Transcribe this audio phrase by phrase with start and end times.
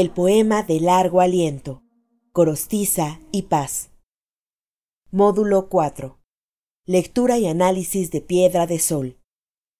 [0.00, 1.82] El poema de largo aliento,
[2.30, 3.88] Corostiza y Paz.
[5.10, 6.16] Módulo 4.
[6.86, 9.18] Lectura y análisis de Piedra de Sol.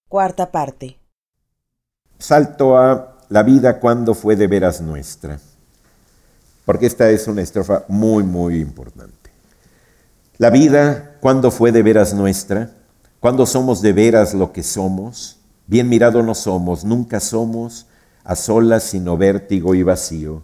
[0.09, 0.99] Cuarta parte.
[2.19, 5.39] Salto a la vida cuando fue de veras nuestra,
[6.65, 9.31] porque esta es una estrofa muy, muy importante.
[10.37, 12.73] La vida cuando fue de veras nuestra,
[13.21, 17.87] cuando somos de veras lo que somos, bien mirado no somos, nunca somos,
[18.29, 20.43] a solas sino vértigo y vacío,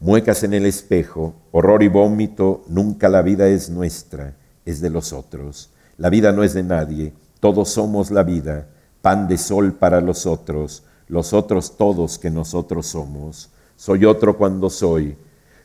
[0.00, 4.34] muecas en el espejo, horror y vómito, nunca la vida es nuestra,
[4.64, 5.70] es de los otros.
[5.96, 8.66] La vida no es de nadie, todos somos la vida,
[9.00, 13.50] pan de sol para los otros, los otros todos que nosotros somos.
[13.76, 15.16] Soy otro cuando soy.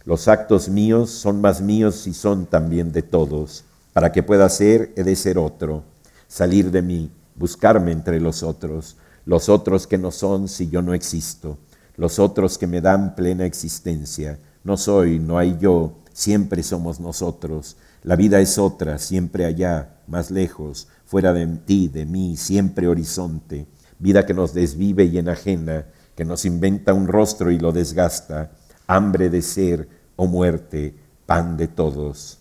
[0.03, 3.63] Los actos míos son más míos y son también de todos.
[3.91, 5.81] Para que pueda ser, he de ser otro,
[6.27, 10.93] salir de mí, buscarme entre los otros los otros que no son si yo no
[10.93, 11.57] existo,
[11.97, 14.39] los otros que me dan plena existencia.
[14.63, 17.77] No soy, no hay yo, siempre somos nosotros.
[18.03, 23.65] La vida es otra, siempre allá, más lejos, fuera de ti, de mí, siempre horizonte.
[23.99, 28.51] Vida que nos desvive y enajena, que nos inventa un rostro y lo desgasta.
[28.87, 30.95] Hambre de ser o muerte,
[31.25, 32.39] pan de todos.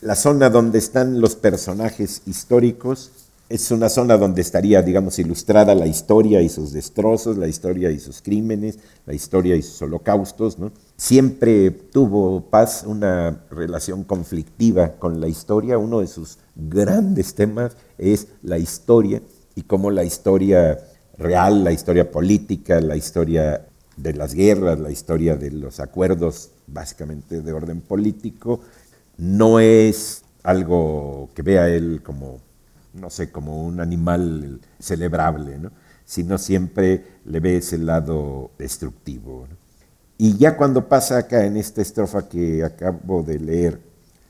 [0.00, 3.10] La zona donde están los personajes históricos
[3.48, 7.98] es una zona donde estaría, digamos, ilustrada la historia y sus destrozos, la historia y
[7.98, 10.58] sus crímenes, la historia y sus holocaustos.
[10.96, 15.78] Siempre tuvo Paz una relación conflictiva con la historia.
[15.78, 19.22] Uno de sus grandes temas es la historia
[19.54, 20.78] y cómo la historia
[21.16, 27.40] real, la historia política, la historia de las guerras, la historia de los acuerdos, básicamente
[27.40, 28.60] de orden político,
[29.16, 32.40] no es algo que vea él como
[32.94, 35.70] no sé, como un animal celebrable, ¿no?
[36.04, 39.46] sino siempre le ve ese lado destructivo.
[40.16, 43.80] Y ya cuando pasa acá en esta estrofa que acabo de leer,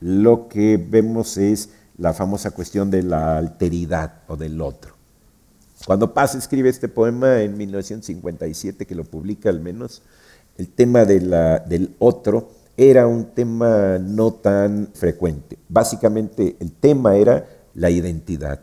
[0.00, 4.94] lo que vemos es la famosa cuestión de la alteridad o del otro.
[5.86, 10.02] Cuando Paz escribe este poema en 1957, que lo publica al menos,
[10.56, 15.58] el tema de la, del otro era un tema no tan frecuente.
[15.68, 17.46] Básicamente el tema era
[17.78, 18.60] la identidad.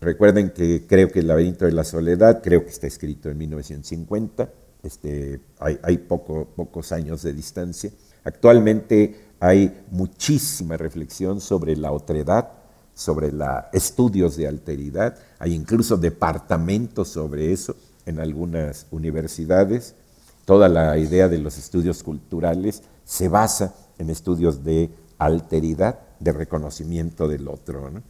[0.00, 4.50] Recuerden que creo que el laberinto de la soledad, creo que está escrito en 1950,
[4.82, 7.90] este, hay, pocos años de distancia.
[8.24, 12.48] Actualmente hay muchísima reflexión sobre la otredad,
[12.94, 17.74] sobre la, estudios de alteridad, hay incluso departamentos sobre eso
[18.04, 19.94] en algunas universidades.
[20.44, 27.28] Toda la idea de los estudios culturales se basa en estudios de alteridad, de reconocimiento
[27.28, 27.90] del otro.
[27.90, 28.02] ¿no?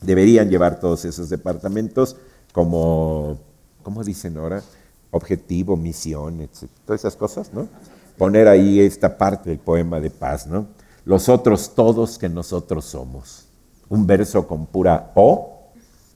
[0.00, 2.16] Deberían llevar todos esos departamentos
[2.52, 3.38] como,
[3.82, 4.62] ¿cómo dicen ahora?
[5.10, 6.70] Objetivo, misión, etc.
[6.84, 7.68] Todas esas cosas, ¿no?
[8.16, 10.66] Poner ahí esta parte del poema de paz, ¿no?
[11.04, 13.46] Los otros todos que nosotros somos.
[13.88, 15.70] Un verso con pura O,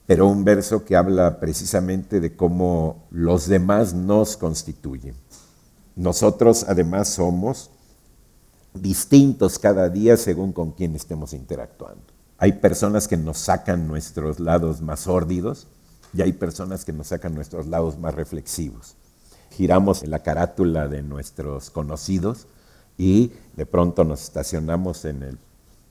[0.05, 5.15] pero un verso que habla precisamente de cómo los demás nos constituyen.
[5.95, 7.71] Nosotros además somos
[8.73, 12.12] distintos cada día según con quién estemos interactuando.
[12.37, 15.67] Hay personas que nos sacan nuestros lados más sórdidos
[16.13, 18.95] y hay personas que nos sacan nuestros lados más reflexivos.
[19.51, 22.47] Giramos en la carátula de nuestros conocidos
[22.97, 25.37] y de pronto nos estacionamos en el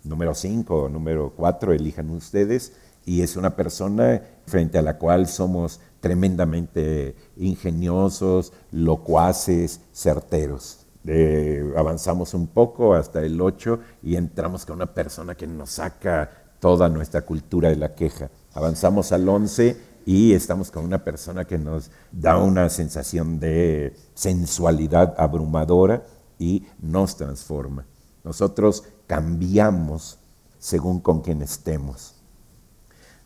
[0.05, 2.73] número 5 o número 4, elijan ustedes,
[3.05, 10.87] y es una persona frente a la cual somos tremendamente ingeniosos, locuaces, certeros.
[11.07, 16.31] Eh, avanzamos un poco hasta el 8 y entramos con una persona que nos saca
[16.61, 18.31] toda nuestra cultura de la queja.
[18.55, 19.77] Avanzamos al 11
[20.07, 26.05] y estamos con una persona que nos da una sensación de sensualidad abrumadora
[26.39, 27.85] y nos transforma.
[28.25, 30.19] Nosotros cambiamos
[30.59, 32.15] según con quien estemos.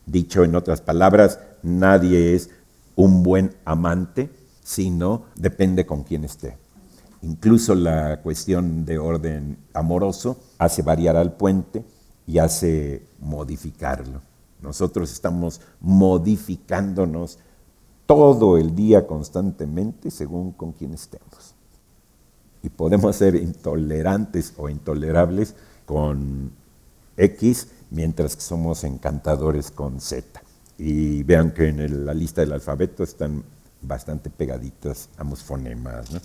[0.06, 2.50] Dicho en otras palabras, nadie es
[2.94, 4.30] un buen amante,
[4.62, 6.56] sino depende con quién esté.
[7.26, 11.84] Incluso la cuestión de orden amoroso hace variar al puente
[12.24, 14.22] y hace modificarlo.
[14.62, 17.40] Nosotros estamos modificándonos
[18.06, 21.56] todo el día constantemente según con quién estemos.
[22.62, 26.52] Y podemos ser intolerantes o intolerables con
[27.16, 30.40] X, mientras que somos encantadores con Z.
[30.78, 33.42] Y vean que en la lista del alfabeto están
[33.82, 36.12] bastante pegaditas ambos fonemas.
[36.12, 36.20] ¿no?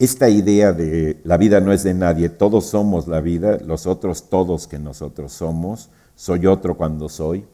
[0.00, 4.30] Esta idea de la vida no es de nadie, todos somos la vida, los otros
[4.30, 7.44] todos que nosotros somos, soy otro cuando soy.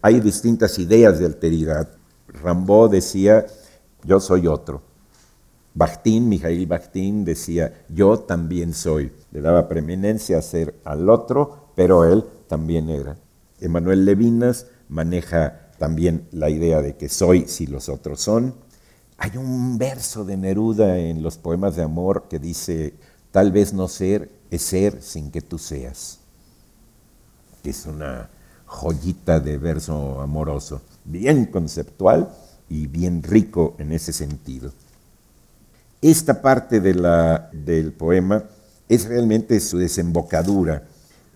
[0.00, 1.88] Hay distintas ideas de alteridad.
[2.28, 3.44] Rambaud decía,
[4.04, 4.82] yo soy otro.
[5.74, 9.12] Bakhtin, Mijail Bakhtin, decía, yo también soy.
[9.32, 13.16] Le daba preeminencia a ser al otro, pero él también era.
[13.58, 18.54] Emanuel Levinas maneja también la idea de que soy si los otros son.
[19.18, 22.94] Hay un verso de Neruda en los poemas de amor que dice,
[23.30, 26.18] tal vez no ser es ser sin que tú seas.
[27.62, 28.28] Es una
[28.66, 32.28] joyita de verso amoroso, bien conceptual
[32.68, 34.72] y bien rico en ese sentido.
[36.02, 38.44] Esta parte del poema
[38.88, 40.82] es realmente su desembocadura.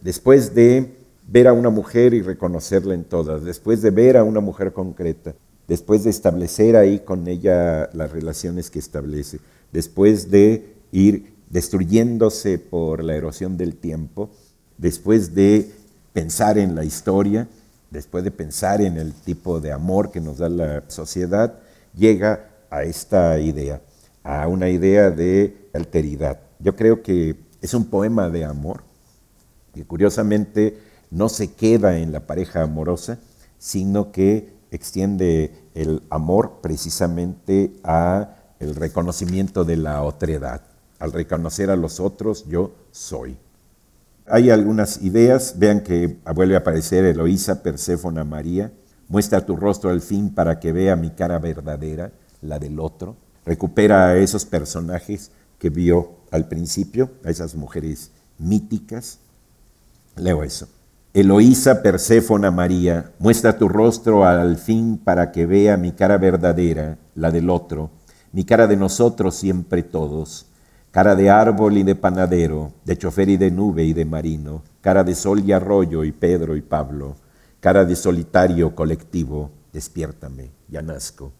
[0.02, 4.40] Después de ver a una mujer y reconocerla en todas, después de ver a una
[4.40, 5.34] mujer concreta,
[5.68, 9.38] después de establecer ahí con ella las relaciones que establece,
[9.70, 14.30] después de ir destruyéndose por la erosión del tiempo,
[14.78, 15.70] después de
[16.12, 17.48] pensar en la historia,
[17.90, 21.60] después de pensar en el tipo de amor que nos da la sociedad,
[21.94, 23.80] llega a esta idea,
[24.22, 26.40] a una idea de alteridad.
[26.58, 28.82] Yo creo que es un poema de amor,
[29.74, 30.78] que curiosamente
[31.10, 33.18] no se queda en la pareja amorosa,
[33.58, 40.62] sino que extiende el amor precisamente a el reconocimiento de la otredad.
[40.98, 43.36] Al reconocer a los otros, yo soy.
[44.26, 48.72] Hay algunas ideas, vean que vuelve a aparecer Eloísa, Perséfona, María.
[49.08, 52.12] Muestra tu rostro al fin para que vea mi cara verdadera,
[52.42, 53.16] la del otro.
[53.46, 59.18] Recupera a esos personajes que vio al principio, a esas mujeres míticas.
[60.16, 60.68] Leo eso.
[61.20, 67.32] Eloísa Perséfona María, muestra tu rostro al fin para que vea mi cara verdadera, la
[67.32, 67.90] del otro,
[68.30, 70.46] mi cara de nosotros siempre todos,
[70.92, 75.02] cara de árbol y de panadero, de chofer y de nube y de marino, cara
[75.02, 77.16] de sol y arroyo y Pedro y Pablo,
[77.58, 81.32] cara de solitario colectivo, despiértame, ya nazco.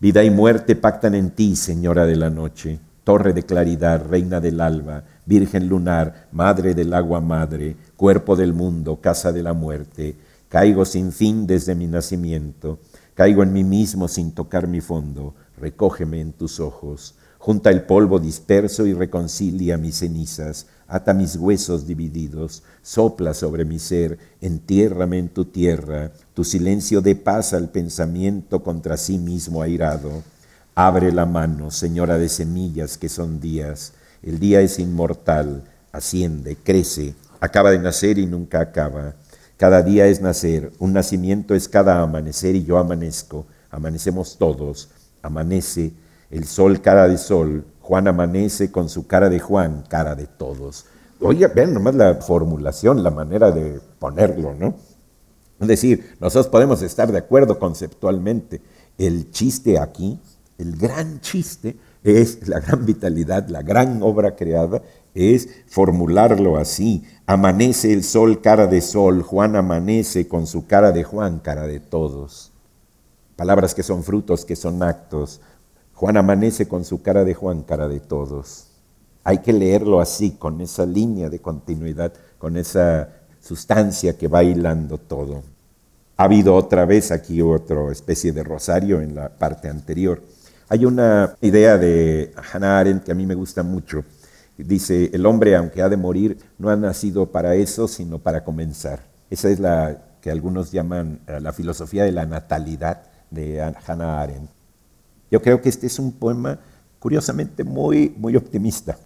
[0.00, 4.60] Vida y muerte pactan en ti, Señora de la noche, torre de claridad, reina del
[4.60, 10.14] alba, Virgen lunar, Madre del agua madre, cuerpo del mundo, casa de la muerte,
[10.50, 12.78] caigo sin fin desde mi nacimiento,
[13.14, 18.18] caigo en mí mismo sin tocar mi fondo, recógeme en tus ojos, junta el polvo
[18.18, 25.30] disperso y reconcilia mis cenizas, ata mis huesos divididos, sopla sobre mi ser, entiérrame en
[25.30, 30.22] tu tierra, tu silencio de paz al pensamiento contra sí mismo airado.
[30.74, 37.14] Abre la mano, señora de semillas que son días, el día es inmortal, asciende, crece,
[37.44, 39.14] acaba de nacer y nunca acaba.
[39.56, 44.90] Cada día es nacer, un nacimiento es cada amanecer y yo amanezco, amanecemos todos,
[45.22, 45.92] amanece
[46.30, 50.86] el sol cara de sol, Juan amanece con su cara de Juan, cara de todos.
[51.20, 54.74] Oye, ven nomás la formulación, la manera de ponerlo, ¿no?
[55.60, 58.60] Es decir, nosotros podemos estar de acuerdo conceptualmente.
[58.98, 60.18] El chiste aquí,
[60.58, 64.82] el gran chiste, es la gran vitalidad, la gran obra creada,
[65.14, 67.02] es formularlo así.
[67.26, 71.80] Amanece el sol cara de sol, Juan amanece con su cara de Juan, cara de
[71.80, 72.52] todos.
[73.36, 75.40] Palabras que son frutos, que son actos.
[75.94, 78.66] Juan amanece con su cara de Juan, cara de todos.
[79.24, 83.08] Hay que leerlo así, con esa línea de continuidad, con esa
[83.40, 85.42] sustancia que va hilando todo.
[86.18, 90.20] Ha habido otra vez aquí otra especie de rosario en la parte anterior
[90.68, 94.04] hay una idea de Hannah Arendt que a mí me gusta mucho.
[94.56, 99.00] Dice, el hombre, aunque ha de morir, no ha nacido para eso, sino para comenzar.
[99.30, 104.50] Esa es la que algunos llaman eh, la filosofía de la natalidad de Hannah Arendt.
[105.30, 106.60] Yo creo que este es un poema
[106.98, 108.96] curiosamente muy, muy optimista.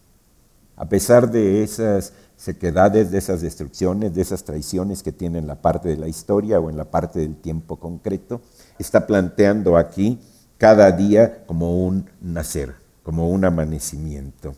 [0.76, 5.60] A pesar de esas sequedades, de esas destrucciones, de esas traiciones que tiene en la
[5.60, 8.40] parte de la historia o en la parte del tiempo concreto,
[8.78, 10.20] está planteando aquí
[10.58, 14.54] cada día como un nacer, como un amanecimiento.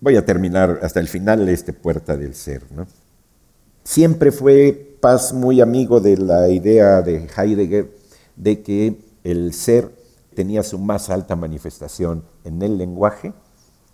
[0.00, 2.62] Voy a terminar hasta el final de este puerta del ser.
[3.84, 7.90] Siempre fue Paz muy amigo de la idea de Heidegger
[8.36, 9.90] de que el ser
[10.34, 13.32] tenía su más alta manifestación en el lenguaje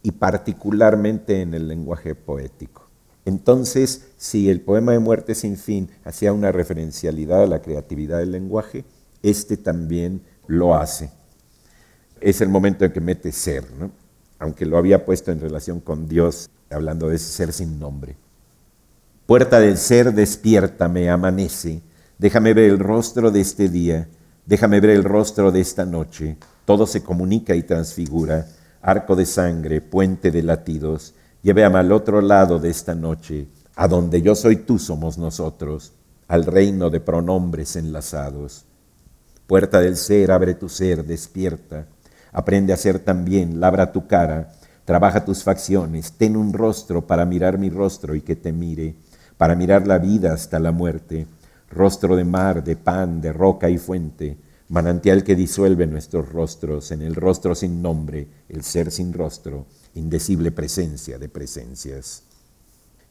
[0.03, 2.89] y particularmente en el lenguaje poético.
[3.25, 8.33] Entonces, si el poema de muerte sin fin hacía una referencialidad a la creatividad del
[8.33, 8.85] lenguaje,
[9.23, 11.11] este también lo hace.
[12.21, 13.65] Es el momento en que mete ser,
[14.39, 18.17] aunque lo había puesto en relación con Dios, hablando de ese ser sin nombre.
[19.27, 21.83] Puerta del ser, despiértame, amanece,
[22.19, 24.09] déjame ver el rostro de este día,
[24.47, 28.47] déjame ver el rostro de esta noche, todo se comunica y transfigura,
[28.81, 34.23] arco de sangre, puente de latidos, llévame al otro lado de esta noche, a donde
[34.23, 35.93] yo soy tú somos nosotros,
[36.27, 38.65] al reino de pronombres enlazados.
[39.49, 41.87] Puerta del ser, abre tu ser, despierta.
[42.33, 44.53] Aprende a ser también, labra tu cara,
[44.85, 48.97] trabaja tus facciones, ten un rostro para mirar mi rostro y que te mire,
[49.39, 51.27] para mirar la vida hasta la muerte,
[51.71, 54.37] rostro de mar, de pan, de roca y fuente,
[54.69, 59.65] manantial que disuelve nuestros rostros, en el rostro sin nombre, el ser sin rostro,
[59.95, 62.23] indecible presencia de presencias.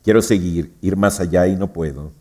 [0.04, 2.12] Quiero seguir, ir más allá y no puedo.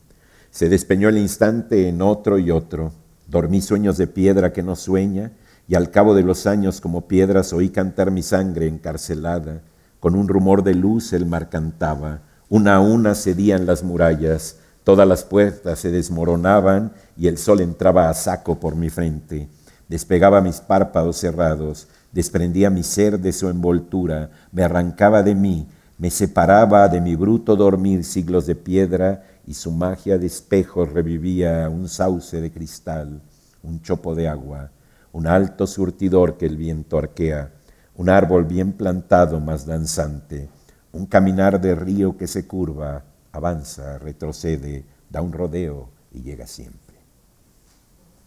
[0.50, 2.92] Se despeñó el instante en otro y otro.
[3.26, 5.33] Dormí sueños de piedra que no sueña,
[5.68, 9.62] y al cabo de los años como piedras oí cantar mi sangre encarcelada.
[9.99, 15.09] Con un rumor de luz el mar cantaba, una a una cedían las murallas, todas
[15.09, 19.49] las puertas se desmoronaban y el sol entraba a saco por mi frente.
[19.88, 25.66] Despegaba mis párpados cerrados, desprendía mi ser de su envoltura, me arrancaba de mí,
[25.99, 31.68] me separaba de mi bruto dormir siglos de piedra y su magia de espejo revivía
[31.68, 33.20] un sauce de cristal,
[33.62, 34.70] un chopo de agua,
[35.12, 37.52] un alto surtidor que el viento arquea,
[37.96, 40.48] un árbol bien plantado más danzante,
[40.92, 46.96] un caminar de río que se curva, avanza, retrocede, da un rodeo y llega siempre.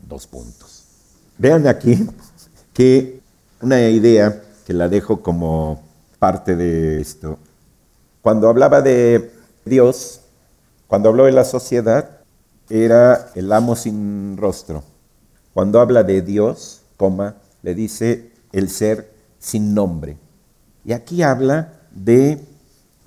[0.07, 0.85] Dos puntos.
[1.37, 2.07] Vean aquí
[2.73, 3.21] que
[3.61, 5.83] una idea que la dejo como
[6.17, 7.39] parte de esto.
[8.21, 9.31] Cuando hablaba de
[9.65, 10.21] Dios,
[10.89, 12.21] cuando habló de la sociedad,
[12.67, 14.83] era el amo sin rostro.
[15.53, 20.17] Cuando habla de Dios, coma, le dice el ser sin nombre.
[20.83, 22.43] Y aquí habla de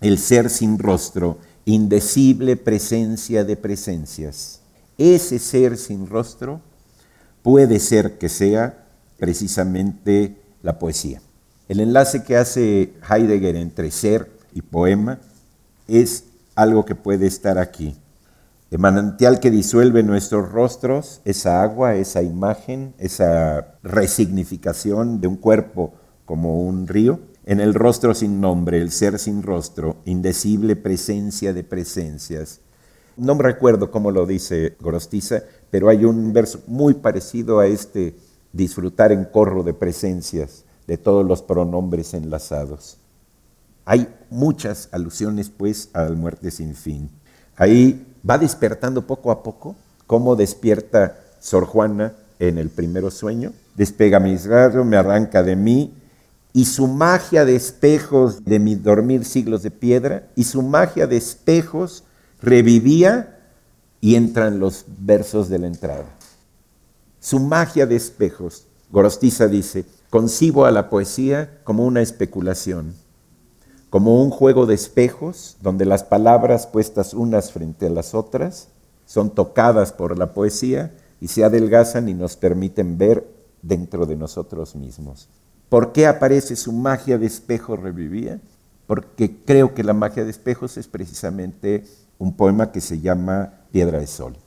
[0.01, 4.61] el ser sin rostro, indecible presencia de presencias.
[4.97, 6.61] Ese ser sin rostro
[7.43, 8.87] puede ser que sea
[9.19, 11.21] precisamente la poesía.
[11.69, 15.19] El enlace que hace Heidegger entre ser y poema
[15.89, 17.97] es algo que puede estar aquí.
[18.71, 25.93] El manantial que disuelve nuestros rostros, esa agua, esa imagen, esa resignificación de un cuerpo
[26.25, 31.65] como un río, en el rostro sin nombre, el ser sin rostro, indecible presencia de
[31.65, 32.61] presencias.
[33.17, 38.17] No me recuerdo cómo lo dice Gorostiza, pero hay un verso muy parecido a este,
[38.55, 43.02] disfrutar en corro de presencias, de todos los pronombres enlazados.
[43.85, 47.11] Hay muchas alusiones, pues, a la muerte sin fin.
[47.57, 53.53] Ahí va despertando poco a poco cómo despierta Sor Juana en el primero sueño.
[53.75, 55.95] Despega mis rayos, me arranca de mí,
[56.53, 61.17] y su magia de espejos de mi dormir siglos de piedra, y su magia de
[61.17, 62.05] espejos
[62.41, 63.39] revivía
[64.01, 66.05] y entran los versos de la entrada.
[67.21, 72.95] Su magia de espejos, Gorostiza dice, concibo a la poesía como una especulación,
[73.93, 78.69] como un juego de espejos donde las palabras puestas unas frente a las otras
[79.05, 83.29] son tocadas por la poesía y se adelgazan y nos permiten ver
[83.61, 85.29] dentro de nosotros mismos.
[85.69, 88.41] ¿Por qué aparece su magia de espejo revivía?
[88.87, 91.85] Porque creo que la magia de espejos es precisamente
[92.17, 94.39] un poema que se llama Piedra de Sol.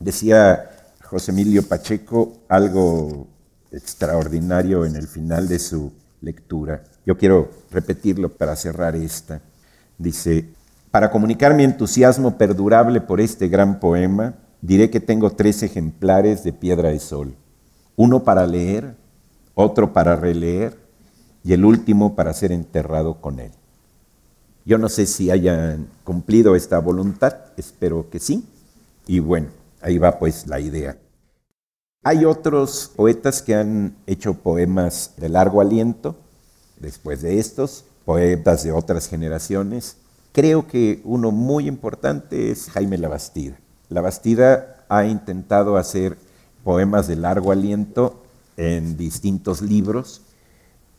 [0.00, 0.70] Decía
[1.02, 3.26] José Emilio Pacheco algo
[3.72, 5.92] extraordinario en el final de su
[6.24, 6.82] lectura.
[7.06, 9.42] Yo quiero repetirlo para cerrar esta.
[9.98, 10.48] Dice,
[10.90, 16.52] para comunicar mi entusiasmo perdurable por este gran poema, diré que tengo tres ejemplares de
[16.52, 17.34] Piedra de Sol.
[17.96, 18.96] Uno para leer,
[19.54, 20.76] otro para releer
[21.44, 23.52] y el último para ser enterrado con él.
[24.64, 28.48] Yo no sé si hayan cumplido esta voluntad, espero que sí.
[29.06, 29.48] Y bueno,
[29.82, 30.96] ahí va pues la idea.
[32.06, 36.16] Hay otros poetas que han hecho poemas de largo aliento,
[36.78, 39.96] después de estos, poetas de otras generaciones.
[40.32, 43.56] Creo que uno muy importante es Jaime Labastida.
[43.88, 46.18] Labastida ha intentado hacer
[46.62, 48.22] poemas de largo aliento
[48.58, 50.20] en distintos libros.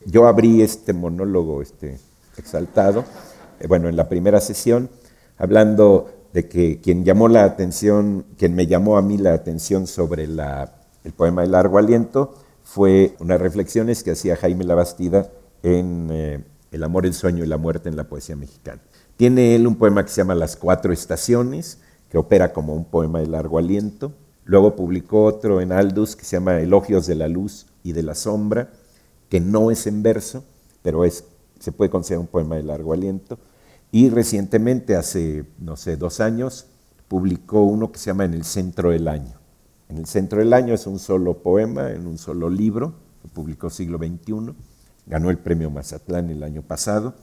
[0.07, 1.99] Yo abrí este monólogo este,
[2.35, 3.05] exaltado
[3.59, 4.89] eh, bueno, en la primera sesión,
[5.37, 10.25] hablando de que quien llamó la atención, quien me llamó a mí la atención sobre
[11.05, 12.33] el poema El largo aliento,
[12.63, 15.31] fue unas reflexiones que hacía Jaime Labastida
[15.63, 18.81] en eh, El amor, el sueño y la muerte en la poesía mexicana.
[19.15, 23.19] Tiene él un poema que se llama Las cuatro estaciones, que opera como un poema
[23.19, 24.11] de largo aliento.
[24.43, 28.15] Luego publicó otro en Aldus que se llama Elogios de la luz y de la
[28.15, 28.71] sombra,
[29.29, 30.43] que no es en verso,
[30.81, 31.23] pero es
[31.59, 33.39] se puede considerar un poema de largo aliento.
[33.91, 36.67] Y recientemente, hace, no sé, dos años,
[37.07, 39.39] publicó uno que se llama En el centro del año.
[39.89, 42.93] En el centro del año es un solo poema, en un solo libro,
[43.33, 44.53] publicó siglo XXI,
[45.05, 47.13] ganó el premio Mazatlán el año pasado,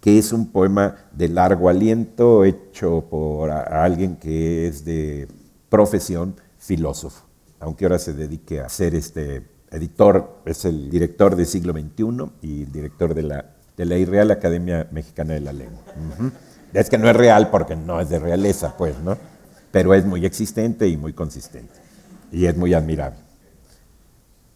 [0.00, 5.26] que es un poema de largo aliento hecho por alguien que es de
[5.68, 7.24] profesión filósofo,
[7.60, 12.64] aunque ahora se dedique a hacer este editor, es el director del siglo XXI y
[12.64, 15.82] director de la, de la Irreal Academia Mexicana de la Lengua.
[16.72, 19.16] Es que no es real porque no es de realeza, pues, ¿no?
[19.70, 21.85] Pero es muy existente y muy consistente.
[22.32, 23.18] Y es muy admirable.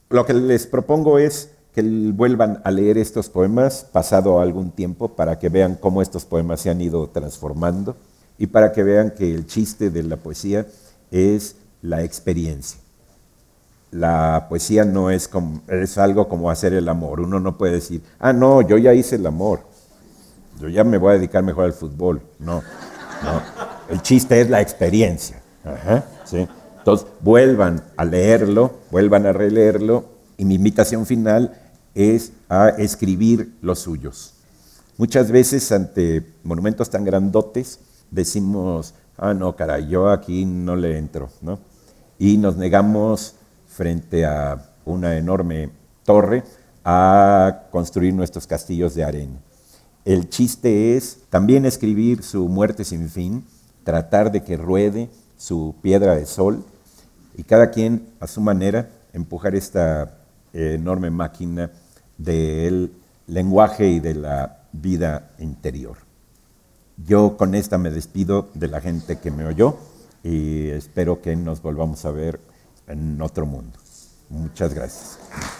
[0.09, 5.39] Lo que les propongo es que vuelvan a leer estos poemas pasado algún tiempo para
[5.39, 7.97] que vean cómo estos poemas se han ido transformando
[8.39, 10.67] y para que vean que el chiste de la poesía
[11.11, 12.81] es la experiencia.
[13.93, 17.21] La poesía no es, como, es algo como hacer el amor.
[17.21, 19.61] Uno no puede decir, ah, no, yo ya hice el amor.
[20.61, 22.21] Yo ya me voy a dedicar mejor al fútbol.
[22.39, 22.62] No,
[23.23, 23.43] no.
[23.89, 25.41] El chiste es la experiencia.
[26.81, 30.07] Entonces, vuelvan a leerlo, vuelvan a releerlo
[30.39, 31.55] y mi invitación final
[31.95, 34.35] es a escribir los suyos.
[34.97, 41.29] Muchas veces ante monumentos tan grandotes decimos, ah, no, caray, yo aquí no le entro,
[41.43, 41.59] ¿no?
[42.19, 43.35] Y nos negamos
[43.69, 45.71] frente a una enorme
[46.05, 46.43] torre
[46.85, 49.39] a construir nuestros castillos de arena.
[50.07, 53.45] El chiste es también escribir su muerte sin fin,
[53.85, 56.62] tratar de que ruede su piedra de sol
[57.35, 60.18] y cada quien a su manera empujar esta
[60.52, 61.70] enorme máquina
[62.18, 62.92] del
[63.26, 65.97] lenguaje y de la vida interior.
[67.06, 69.78] Yo con esta me despido de la gente que me oyó
[70.23, 72.38] y espero que nos volvamos a ver
[72.87, 73.78] en otro mundo.
[74.28, 75.60] Muchas gracias.